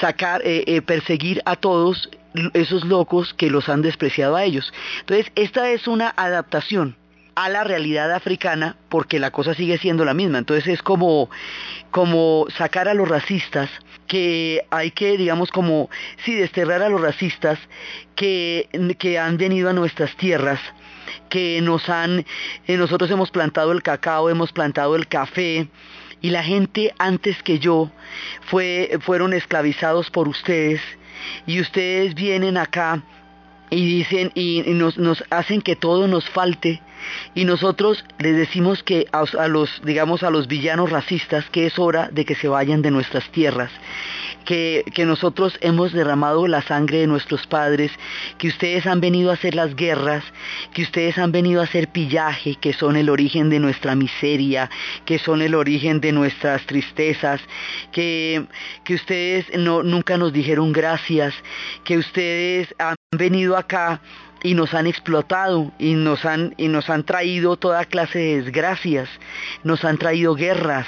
[0.00, 2.08] sacar, eh, eh, perseguir a todos
[2.54, 4.72] esos locos que los han despreciado a ellos.
[5.00, 6.96] Entonces, esta es una adaptación
[7.36, 10.38] a la realidad africana porque la cosa sigue siendo la misma.
[10.38, 11.30] Entonces es como,
[11.90, 13.70] como sacar a los racistas
[14.06, 15.90] que hay que, digamos, como,
[16.24, 17.58] sí, desterrar a los racistas
[18.14, 18.68] que,
[18.98, 20.60] que han venido a nuestras tierras,
[21.28, 22.24] que nos han,
[22.66, 25.68] eh, nosotros hemos plantado el cacao, hemos plantado el café,
[26.26, 27.88] y la gente antes que yo
[28.46, 30.80] fue, fueron esclavizados por ustedes,
[31.46, 33.00] y ustedes vienen acá
[33.70, 36.82] y dicen y, nos, hacen que todo nos falte.
[37.36, 42.08] Y nosotros les decimos que a, los digamos a los villanos racistas que es hora
[42.10, 43.70] de que se vayan de nuestras tierras
[44.46, 47.92] que, que nosotros hemos derramado la sangre de nuestros padres
[48.38, 50.24] que ustedes han venido a hacer las guerras
[50.72, 54.70] que ustedes han venido a hacer pillaje que son el origen de nuestra miseria
[55.04, 57.42] que son el origen de nuestras tristezas
[57.92, 58.46] que,
[58.84, 61.34] que ustedes no, nunca nos dijeron gracias
[61.84, 64.00] que ustedes han venido acá
[64.46, 69.08] y nos han explotado y nos han, y nos han traído toda clase de desgracias,
[69.64, 70.86] nos han traído guerras,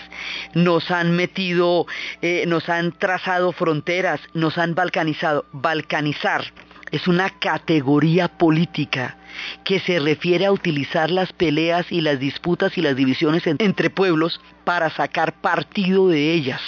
[0.54, 1.86] nos han metido,
[2.22, 5.44] eh, nos han trazado fronteras, nos han balcanizado.
[5.50, 6.44] Balcanizar
[6.92, 9.16] es una categoría política
[9.64, 13.90] que se refiere a utilizar las peleas y las disputas y las divisiones en, entre
[13.90, 16.60] pueblos para sacar partido de ellas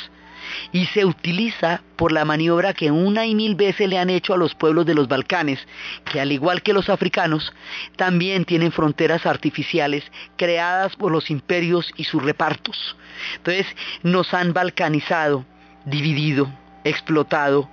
[0.72, 4.38] y se utiliza por la maniobra que una y mil veces le han hecho a
[4.38, 5.66] los pueblos de los Balcanes,
[6.04, 7.52] que al igual que los africanos,
[7.96, 10.04] también tienen fronteras artificiales
[10.36, 12.96] creadas por los imperios y sus repartos.
[13.36, 13.66] Entonces
[14.02, 15.44] nos han balcanizado,
[15.84, 16.50] dividido,
[16.84, 17.68] explotado,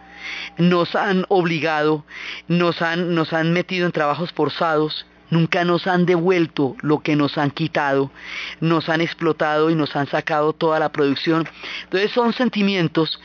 [0.57, 2.05] nos han obligado,
[2.47, 7.37] nos han, nos han metido en trabajos forzados, Nunca nos han devuelto lo que nos
[7.37, 8.11] han quitado,
[8.61, 11.47] nos han explotado y nos han sacado toda la producción.
[11.83, 13.19] Entonces son sentimientos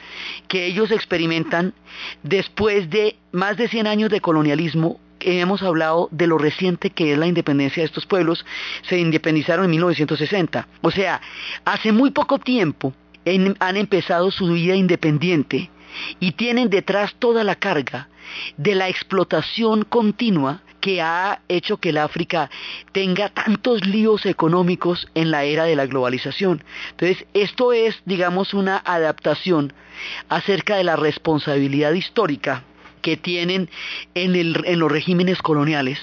[0.48, 1.74] que ellos experimentan
[2.22, 5.00] después de más de 100 años de colonialismo.
[5.20, 8.44] Hemos hablado de lo reciente que es la independencia de estos pueblos.
[8.88, 10.66] Se independizaron en 1960.
[10.80, 11.20] O sea,
[11.64, 12.92] hace muy poco tiempo
[13.60, 15.70] han empezado su vida independiente
[16.18, 18.08] y tienen detrás toda la carga
[18.56, 22.50] de la explotación continua que ha hecho que el África
[22.90, 26.64] tenga tantos líos económicos en la era de la globalización.
[26.90, 29.72] Entonces, esto es, digamos, una adaptación
[30.28, 32.64] acerca de la responsabilidad histórica
[33.00, 33.70] que tienen
[34.14, 36.00] en, los regímenes coloniales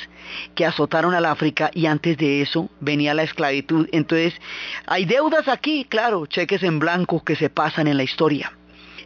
[0.55, 3.89] que azotaron al África y antes de eso venía la esclavitud.
[3.91, 4.33] Entonces,
[4.87, 8.53] hay deudas aquí, claro, cheques en blanco que se pasan en la historia.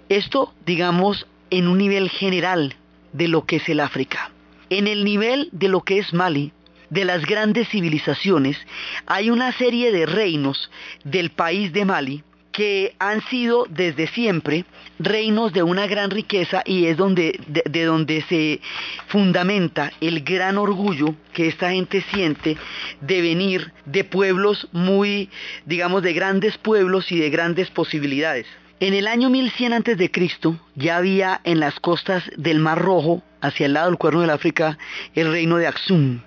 [0.07, 2.75] Esto, digamos, en un nivel general
[3.11, 4.32] de lo que es el África.
[4.73, 6.51] En el nivel de lo que es Mali,
[6.89, 8.57] de las grandes civilizaciones,
[9.05, 10.71] hay una serie de reinos
[11.03, 14.65] del país de Mali que han sido desde siempre
[14.97, 18.61] reinos de una gran riqueza y es donde de, de donde se
[19.09, 22.57] fundamenta el gran orgullo que esta gente siente
[22.99, 25.29] de venir de pueblos muy
[25.67, 28.47] digamos de grandes pueblos y de grandes posibilidades.
[28.85, 33.23] En el año 1100 antes de Cristo ya había en las costas del Mar Rojo,
[33.39, 34.77] hacia el lado del Cuerno del África,
[35.15, 36.19] el reino de Aksum.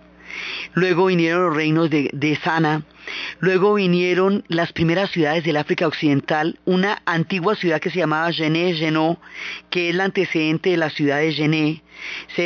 [0.72, 2.84] Luego vinieron los reinos de, Sana.
[3.40, 8.72] Luego vinieron las primeras ciudades del África Occidental, una antigua ciudad que se llamaba Gené
[8.72, 9.20] Genó,
[9.68, 11.82] que es la antecedente de la ciudad de Gené.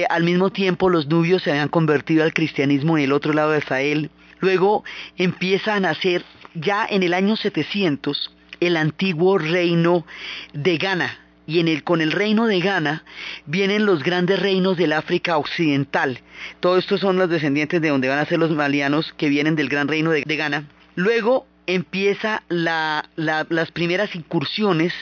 [0.09, 3.61] Al mismo tiempo los nubios se habían convertido al cristianismo en el otro lado de
[3.61, 4.11] Sahel.
[4.41, 4.83] Luego
[5.17, 10.07] empieza a nacer ya en el año 700 el antiguo reino
[10.53, 11.19] de Ghana.
[11.47, 13.05] Y en el, con el reino de Ghana
[13.47, 16.21] vienen los grandes reinos del África Occidental.
[16.61, 19.69] Todos estos son los descendientes de donde van a ser los malianos que vienen del
[19.69, 20.65] gran reino de, de Ghana.
[20.95, 24.93] Luego empieza la, la, las primeras incursiones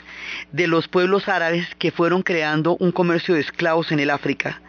[0.52, 4.60] de los pueblos árabes que fueron creando un comercio de esclavos en el África.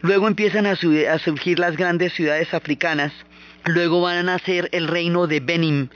[0.00, 3.12] Luego empiezan a surgir las grandes ciudades africanas.
[3.64, 5.90] Luego van a nacer el reino de Benin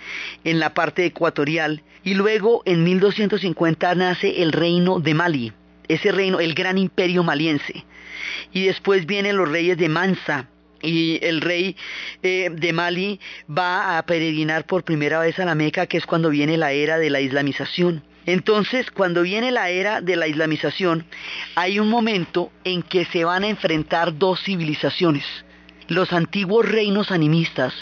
[0.45, 1.83] en la parte ecuatorial.
[2.05, 5.53] Y luego en 1250 nace el reino de Mali.
[5.89, 7.85] Ese reino, el gran imperio maliense.
[8.53, 10.49] Y después vienen los reyes de Mansa.
[10.81, 11.77] Y el rey
[12.23, 13.19] eh, de Mali
[13.51, 16.99] va a peregrinar por primera vez a la Meca, que es cuando viene la era
[16.99, 18.05] de la islamización.
[18.27, 21.07] Entonces, cuando viene la era de la islamización,
[21.55, 25.25] hay un momento en que se van a enfrentar dos civilizaciones.
[25.89, 27.75] Los antiguos reinos animistas,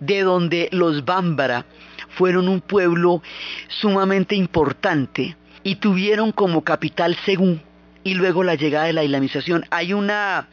[0.00, 1.64] de donde los Bámbara
[2.10, 3.22] fueron un pueblo
[3.68, 7.62] sumamente importante y tuvieron como capital Según
[8.02, 9.64] y luego la llegada de la islamización.
[9.70, 10.48] Hay una,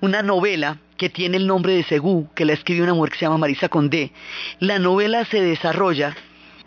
[0.00, 3.24] una novela que tiene el nombre de Segú, que la escribió una mujer que se
[3.24, 4.12] llama Marisa Condé.
[4.58, 6.14] La novela se desarrolla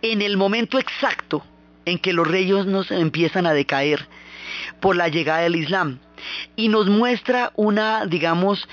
[0.01, 1.45] en el momento exacto
[1.85, 4.07] en que los reyes nos empiezan a decaer
[4.79, 5.99] por la llegada del Islam
[6.55, 8.67] y nos muestra una, digamos,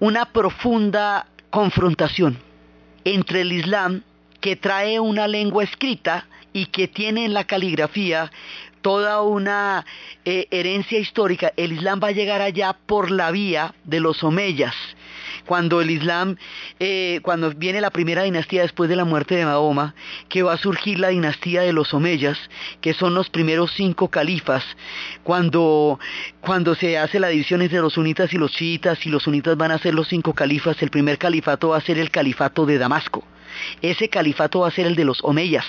[0.00, 2.38] una profunda confrontación
[3.04, 4.02] entre el Islam
[4.40, 8.30] que trae una lengua escrita y que tiene en la caligrafía
[8.82, 9.86] toda una
[10.24, 11.52] eh, herencia histórica.
[11.56, 14.74] El Islam va a llegar allá por la vía de los omeyas.
[15.46, 16.36] Cuando el Islam,
[16.78, 19.94] eh, cuando viene la primera dinastía después de la muerte de Mahoma,
[20.28, 22.38] que va a surgir la dinastía de los omeyas,
[22.80, 24.64] que son los primeros cinco califas,
[25.22, 25.98] cuando,
[26.40, 29.72] cuando se hace la división entre los sunitas y los chiitas, y los sunitas van
[29.72, 33.24] a ser los cinco califas, el primer califato va a ser el califato de Damasco.
[33.80, 35.66] Ese califato va a ser el de los omeyas.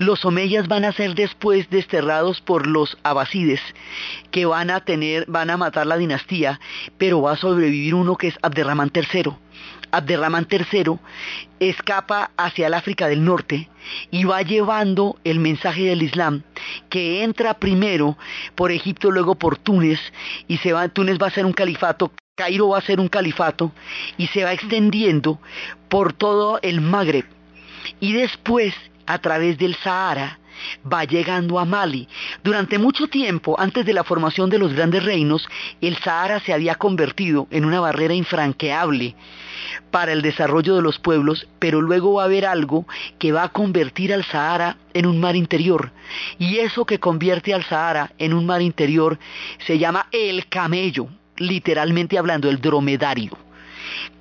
[0.00, 3.60] Los omeyas van a ser después desterrados por los abasides,
[4.30, 6.58] que van a tener, van a matar la dinastía,
[6.96, 9.34] pero va a sobrevivir uno que es Abderramán III.
[9.90, 10.98] Abderramán III
[11.58, 13.68] escapa hacia el África del Norte
[14.10, 16.44] y va llevando el mensaje del Islam,
[16.88, 18.16] que entra primero
[18.54, 20.00] por Egipto, luego por Túnez,
[20.48, 23.70] y se va, Túnez va a ser un califato, Cairo va a ser un califato,
[24.16, 25.38] y se va extendiendo
[25.90, 27.26] por todo el Magreb.
[28.00, 28.74] Y después
[29.12, 30.38] a través del Sahara,
[30.90, 32.06] va llegando a Mali.
[32.42, 35.48] Durante mucho tiempo, antes de la formación de los grandes reinos,
[35.80, 39.14] el Sahara se había convertido en una barrera infranqueable
[39.90, 42.86] para el desarrollo de los pueblos, pero luego va a haber algo
[43.18, 45.90] que va a convertir al Sahara en un mar interior.
[46.38, 49.18] Y eso que convierte al Sahara en un mar interior
[49.66, 53.36] se llama el camello, literalmente hablando, el dromedario.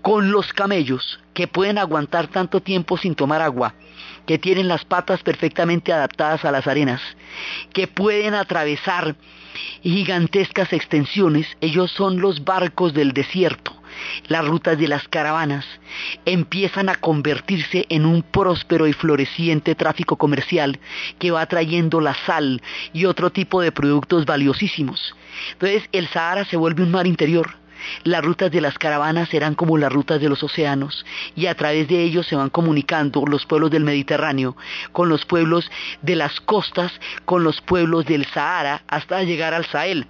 [0.01, 3.75] Con los camellos que pueden aguantar tanto tiempo sin tomar agua,
[4.30, 7.01] que tienen las patas perfectamente adaptadas a las arenas,
[7.73, 9.15] que pueden atravesar
[9.82, 13.75] gigantescas extensiones, ellos son los barcos del desierto,
[14.27, 15.65] las rutas de las caravanas,
[16.25, 20.80] empiezan a convertirse en un próspero y floreciente tráfico comercial
[21.17, 22.61] que va trayendo la sal
[22.93, 25.15] y otro tipo de productos valiosísimos.
[25.53, 27.59] Entonces el Sahara se vuelve un mar interior,
[28.03, 31.05] las rutas de las caravanas serán como las rutas de los océanos
[31.36, 34.55] y a través de ellos se van comunicando los pueblos del Mediterráneo
[34.91, 35.69] con los pueblos
[36.01, 36.91] de las costas,
[37.25, 40.07] con los pueblos del Sahara hasta llegar al Sahel.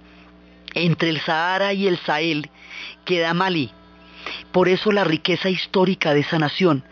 [0.74, 2.48] Entre el Sahara y el Sahel
[3.04, 3.70] queda Malí.
[4.52, 6.84] Por eso la riqueza histórica de esa nación,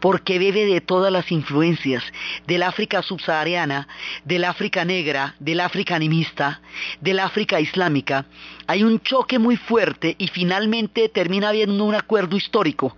[0.00, 2.02] porque bebe de todas las influencias
[2.46, 3.88] del África subsahariana,
[4.24, 6.60] del África negra, del África animista,
[7.00, 8.26] del África islámica.
[8.66, 12.96] Hay un choque muy fuerte y finalmente termina habiendo un acuerdo histórico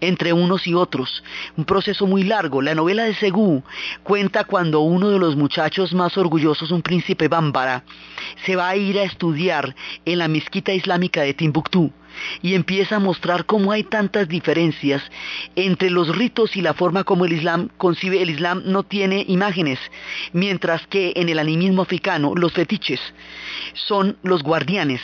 [0.00, 1.22] entre unos y otros,
[1.56, 2.62] un proceso muy largo.
[2.62, 3.62] La novela de Segú
[4.02, 7.84] cuenta cuando uno de los muchachos más orgullosos, un príncipe bámbara,
[8.44, 9.74] se va a ir a estudiar
[10.04, 11.92] en la mezquita islámica de Timbuktu
[12.42, 15.02] y empieza a mostrar cómo hay tantas diferencias
[15.54, 18.22] entre los ritos y la forma como el Islam concibe.
[18.22, 19.78] El Islam no tiene imágenes,
[20.32, 23.00] mientras que en el animismo africano los fetiches
[23.74, 25.00] son los guardianes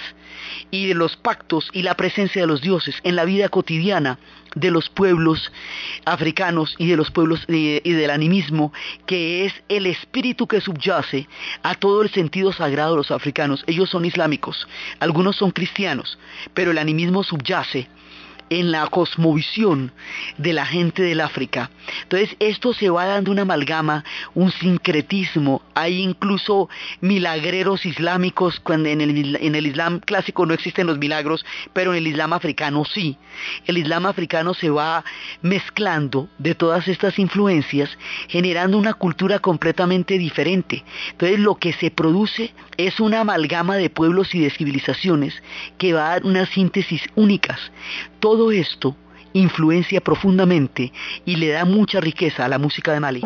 [0.71, 4.19] y de los pactos y la presencia de los dioses en la vida cotidiana
[4.55, 5.51] de los pueblos
[6.05, 8.73] africanos y de los pueblos y del animismo,
[9.07, 11.27] que es el espíritu que subyace
[11.63, 13.65] a todo el sentido sagrado de los africanos.
[13.67, 14.69] Ellos son islámicos,
[15.01, 16.19] algunos son cristianos,
[16.55, 17.89] pero el animismo subyace
[18.59, 19.93] en la cosmovisión
[20.37, 21.71] de la gente del África.
[22.03, 25.63] Entonces esto se va dando una amalgama, un sincretismo.
[25.75, 26.69] Hay incluso
[27.01, 31.99] milagreros islámicos, cuando en el, en el Islam clásico no existen los milagros, pero en
[31.99, 33.17] el Islam africano sí.
[33.67, 35.03] El Islam africano se va
[35.41, 37.97] mezclando de todas estas influencias,
[38.29, 40.85] generando una cultura completamente diferente.
[41.13, 45.35] Entonces lo que se produce es una amalgama de pueblos y de civilizaciones
[45.79, 47.59] que va a dar unas síntesis únicas.
[48.23, 48.95] Todo esto
[49.33, 50.93] influencia profundamente
[51.25, 53.21] y le da mucha riqueza a la música de Mali.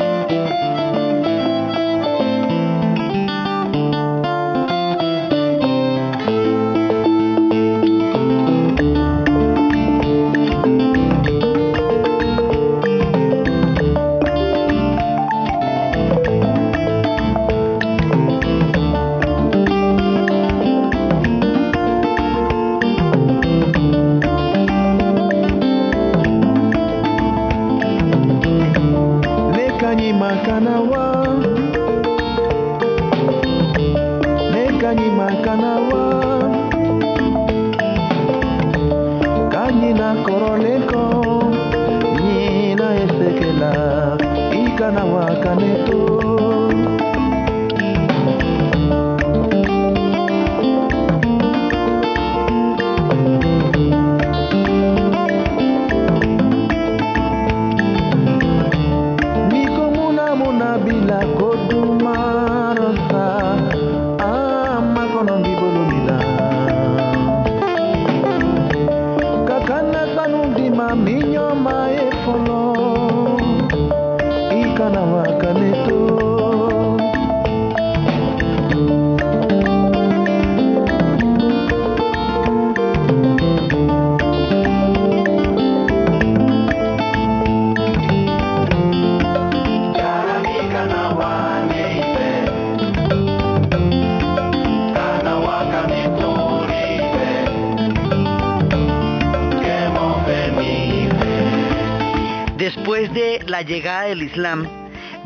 [102.96, 104.66] Después de la llegada del Islam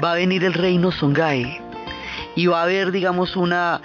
[0.02, 1.60] va a venir el reino Songhai
[2.34, 3.80] y va a haber, digamos, una,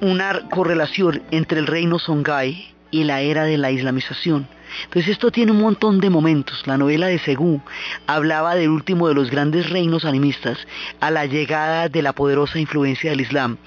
[0.00, 4.48] una correlación entre el reino Songhai y la era de la islamización.
[4.84, 6.66] Entonces esto tiene un montón de momentos.
[6.66, 7.60] La novela de Segú
[8.06, 10.56] hablaba del último de los grandes reinos animistas
[11.00, 13.58] a la llegada de la poderosa influencia del Islam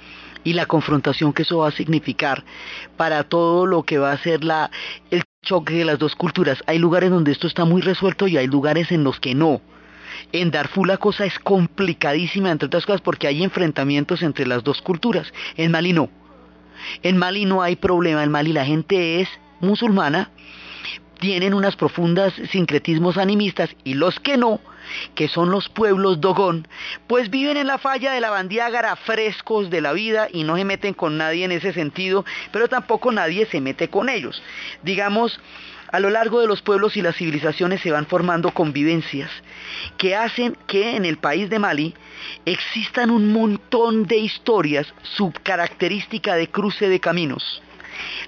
[0.44, 2.44] y la confrontación que eso va a significar
[2.98, 4.72] para todo lo que va a ser la,
[5.12, 6.64] el choque de las dos culturas.
[6.66, 9.62] Hay lugares donde esto está muy resuelto y hay lugares en los que no.
[10.32, 14.82] En Darfur la cosa es complicadísima, entre otras cosas, porque hay enfrentamientos entre las dos
[14.82, 15.32] culturas.
[15.58, 16.10] En Mali no.
[17.04, 18.24] En Mali no hay problema.
[18.24, 19.30] En Mali la gente es
[19.60, 20.32] musulmana,
[21.20, 24.60] tienen unas profundas sincretismos animistas y los que no,
[25.16, 26.68] que son los pueblos dogón,
[27.08, 30.66] pues viven en la falla de la bandiágara frescos de la vida y no se
[30.66, 34.42] meten con nadie en ese sentido, pero tampoco nadie se mete con ellos.
[34.84, 35.40] Digamos,
[35.92, 39.30] a lo largo de los pueblos y las civilizaciones se van formando convivencias
[39.98, 41.94] que hacen que en el país de Mali
[42.46, 47.62] existan un montón de historias subcaracterística de cruce de caminos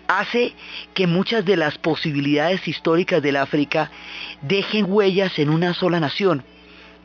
[0.08, 0.54] hace
[0.94, 3.92] que muchas de las posibilidades históricas del África
[4.42, 6.44] dejen huellas en una sola nación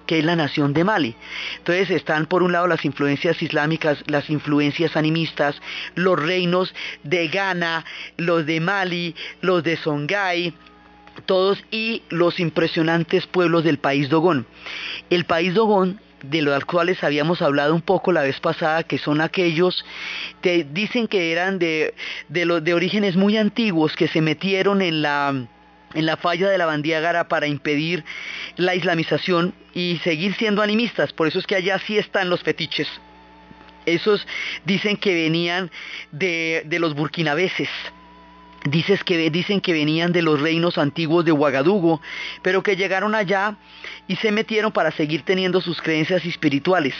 [0.06, 1.14] que es la nación de Mali.
[1.58, 5.62] Entonces están por un lado las influencias islámicas, las influencias animistas,
[5.94, 7.84] los reinos de Ghana,
[8.16, 10.52] los de Mali, los de Songhai,
[11.26, 14.46] todos y los impresionantes pueblos del país Dogón.
[15.10, 19.20] El país Dogón de los cuales habíamos hablado un poco la vez pasada, que son
[19.20, 19.84] aquellos,
[20.40, 21.94] te dicen que eran de,
[22.28, 25.46] de, de orígenes muy antiguos, que se metieron en la
[25.94, 28.04] en la falla de la Bandiágara para impedir
[28.56, 31.12] la islamización y seguir siendo animistas.
[31.12, 32.88] Por eso es que allá sí están los fetiches.
[33.86, 34.26] Esos
[34.64, 35.70] dicen que venían
[36.12, 37.68] de, de los burkinabeses.
[38.64, 41.98] Dices que, dicen que venían de los reinos antiguos de Ouagadougou,
[42.42, 43.56] pero que llegaron allá
[44.06, 46.94] y se metieron para seguir teniendo sus creencias espirituales.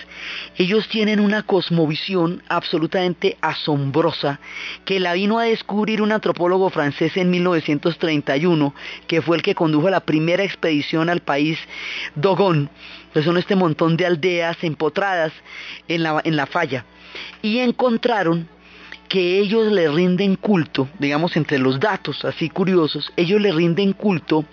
[0.57, 4.41] Ellos tienen una cosmovisión absolutamente asombrosa
[4.87, 8.75] que la vino a descubrir un antropólogo francés en 1931,
[9.07, 11.59] que fue el que condujo la primera expedición al país
[12.15, 12.71] Dogon,
[13.13, 15.33] que son este montón de aldeas empotradas
[15.89, 16.03] en
[16.37, 16.87] la falla.
[17.43, 18.49] Y encontraron
[19.11, 24.45] que ellos le rinden culto, digamos entre los datos así curiosos, ellos le rinden culto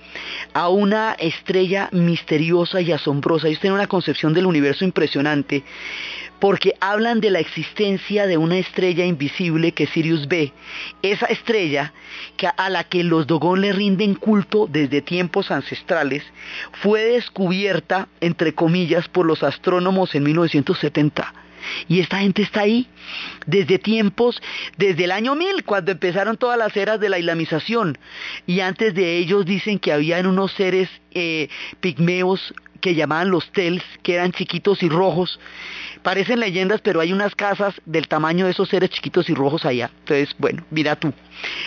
[0.51, 3.47] a una estrella misteriosa y asombrosa.
[3.47, 5.63] Ellos tienen una concepción del universo impresionante
[6.39, 10.51] porque hablan de la existencia de una estrella invisible que Sirius B.
[11.03, 11.93] Esa estrella
[12.35, 16.23] que a la que los Dogon le rinden culto desde tiempos ancestrales
[16.81, 21.46] fue descubierta, entre comillas, por los astrónomos en 1970.
[21.87, 22.87] Y esta gente está ahí
[23.45, 24.41] desde tiempos,
[24.77, 27.97] desde el año 1000, cuando empezaron todas las eras de la islamización.
[28.45, 31.49] Y antes de ellos dicen que habían unos seres eh,
[31.79, 35.39] pigmeos que llamaban los tels, que eran chiquitos y rojos.
[36.03, 39.89] Parecen leyendas, pero hay unas casas del tamaño de esos seres chiquitos y rojos allá.
[39.99, 41.13] Entonces, bueno, mira tú.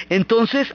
[0.08, 0.74] Entonces,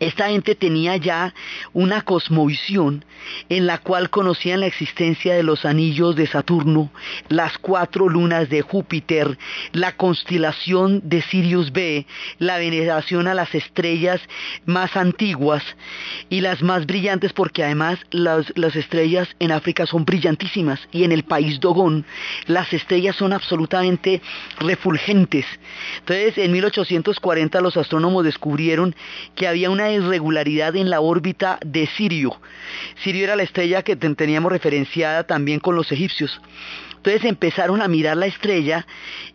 [0.00, 1.34] esta gente tenía ya
[1.72, 3.04] una cosmovisión
[3.48, 6.90] en la cual conocían la existencia de los anillos de Saturno,
[7.28, 9.38] las cuatro lunas de Júpiter,
[9.72, 12.06] la constelación de Sirius B,
[12.38, 14.20] la veneración a las estrellas
[14.66, 15.62] más antiguas
[16.28, 21.12] y las más brillantes porque además las, las estrellas en África son brillantísimas y en
[21.12, 22.04] el país Dogón
[22.46, 24.20] las estrellas son absolutamente
[24.58, 25.46] refulgentes.
[26.00, 28.94] Entonces en 1840 los astrónomos descubrieron
[29.34, 32.40] que había una irregularidad en la órbita de Sirio.
[33.02, 36.40] Sirio era la estrella que teníamos referenciada también con los egipcios.
[37.04, 38.86] Entonces empezaron a mirar la estrella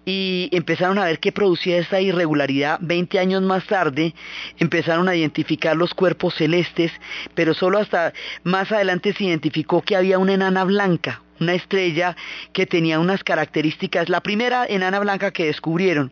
[0.03, 2.79] y empezaron a ver qué producía esta irregularidad.
[2.81, 4.15] Veinte años más tarde
[4.57, 6.91] empezaron a identificar los cuerpos celestes,
[7.35, 8.11] pero solo hasta
[8.43, 12.15] más adelante se identificó que había una enana blanca, una estrella
[12.53, 16.11] que tenía unas características, la primera enana blanca que descubrieron.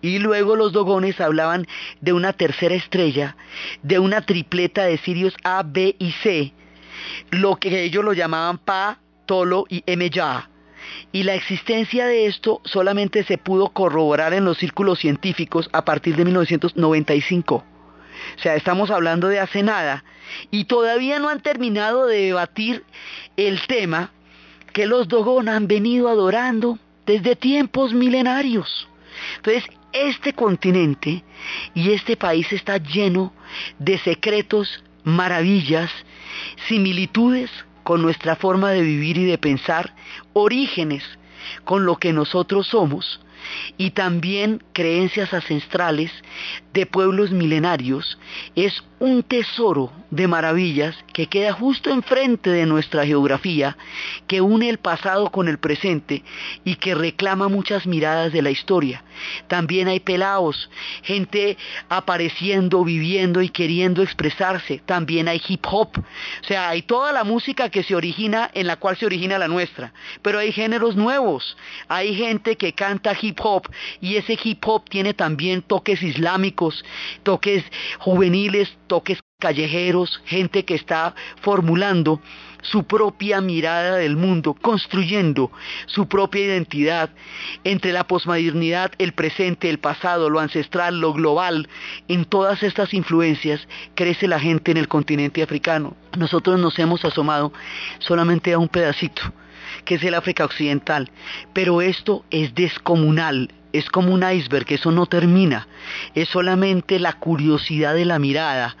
[0.00, 1.66] Y luego los dogones hablaban
[2.00, 3.36] de una tercera estrella,
[3.82, 6.52] de una tripleta de Sirius A, B y C,
[7.30, 10.50] lo que ellos lo llamaban Pa, Tolo y Emeya.
[11.12, 16.16] Y la existencia de esto solamente se pudo corroborar en los círculos científicos a partir
[16.16, 17.56] de 1995.
[17.56, 20.04] O sea, estamos hablando de hace nada.
[20.50, 22.84] Y todavía no han terminado de debatir
[23.36, 24.12] el tema
[24.72, 28.88] que los Dogon han venido adorando desde tiempos milenarios.
[29.36, 31.24] Entonces, este continente
[31.74, 33.32] y este país está lleno
[33.78, 35.90] de secretos, maravillas,
[36.66, 37.50] similitudes
[37.82, 39.94] con nuestra forma de vivir y de pensar,
[40.34, 41.02] orígenes
[41.64, 43.20] con lo que nosotros somos
[43.76, 46.10] y también creencias ancestrales
[46.72, 48.18] de pueblos milenarios,
[48.54, 53.76] es un tesoro de maravillas que queda justo enfrente de nuestra geografía,
[54.26, 56.22] que une el pasado con el presente
[56.64, 59.04] y que reclama muchas miradas de la historia.
[59.48, 60.70] También hay pelaos,
[61.02, 61.56] gente
[61.88, 64.80] apareciendo, viviendo y queriendo expresarse.
[64.86, 68.76] También hay hip hop, o sea, hay toda la música que se origina en la
[68.76, 69.92] cual se origina la nuestra,
[70.22, 71.56] pero hay géneros nuevos.
[71.88, 73.68] Hay gente que canta hip hop
[74.00, 76.84] y ese hip hop tiene también toques islámicos,
[77.22, 77.64] toques
[77.98, 82.20] juveniles, toques callejeros, gente que está formulando
[82.62, 85.52] su propia mirada del mundo, construyendo
[85.86, 87.10] su propia identidad
[87.62, 91.68] entre la posmodernidad, el presente, el pasado, lo ancestral, lo global.
[92.08, 95.96] En todas estas influencias crece la gente en el continente africano.
[96.16, 97.52] Nosotros nos hemos asomado
[98.00, 99.22] solamente a un pedacito,
[99.84, 101.10] que es el África Occidental,
[101.52, 105.66] pero esto es descomunal, es como un iceberg, eso no termina,
[106.14, 108.76] es solamente la curiosidad de la mirada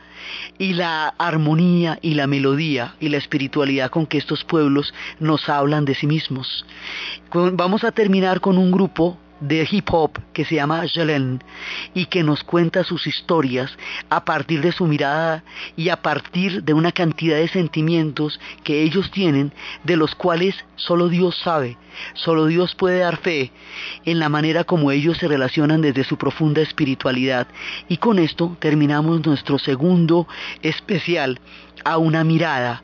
[0.58, 5.84] y la armonía y la melodía y la espiritualidad con que estos pueblos nos hablan
[5.84, 6.64] de sí mismos.
[7.32, 11.42] Vamos a terminar con un grupo de hip hop que se llama Jelen
[11.94, 13.70] y que nos cuenta sus historias
[14.10, 15.44] a partir de su mirada
[15.76, 19.52] y a partir de una cantidad de sentimientos que ellos tienen
[19.84, 21.76] de los cuales solo Dios sabe,
[22.14, 23.52] solo Dios puede dar fe
[24.04, 27.46] en la manera como ellos se relacionan desde su profunda espiritualidad.
[27.88, 30.26] Y con esto terminamos nuestro segundo
[30.62, 31.40] especial
[31.84, 32.82] a una mirada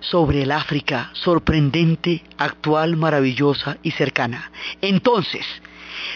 [0.00, 4.50] sobre el África sorprendente, actual, maravillosa y cercana.
[4.80, 5.44] Entonces,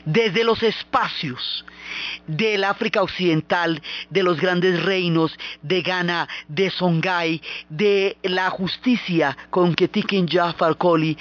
[0.05, 1.65] desde los espacios
[2.27, 9.75] del África Occidental, de los grandes reinos, de Ghana, de Songhai, de la justicia con
[9.75, 11.17] que Tiken Jafar Koli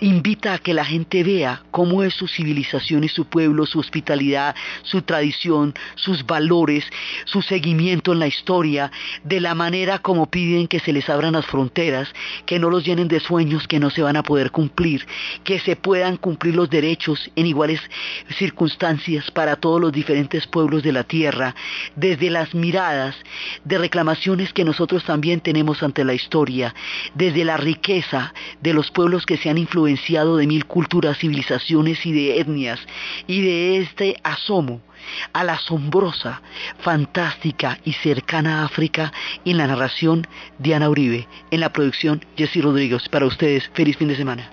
[0.00, 4.54] invita a que la gente vea cómo es su civilización y su pueblo, su hospitalidad,
[4.82, 6.84] su tradición, sus valores,
[7.24, 8.92] su seguimiento en la historia,
[9.24, 12.12] de la manera como piden que se les abran las fronteras,
[12.46, 15.06] que no los llenen de sueños que no se van a poder cumplir,
[15.42, 17.80] que se puedan cumplir los derechos en iguales
[18.38, 21.54] circunstancias para todos los diferentes pueblos de la tierra,
[21.96, 23.16] desde las miradas
[23.64, 26.74] de reclamaciones que nosotros también tenemos ante la historia,
[27.14, 32.12] desde la riqueza de los pueblos que se han influenciado de mil culturas, civilizaciones y
[32.12, 32.80] de etnias,
[33.26, 34.80] y de este asomo
[35.32, 36.42] a la asombrosa,
[36.80, 39.12] fantástica y cercana África
[39.44, 40.26] en la narración
[40.58, 43.08] Diana Uribe, en la producción Jessy Rodríguez.
[43.08, 44.50] Para ustedes, feliz fin de semana.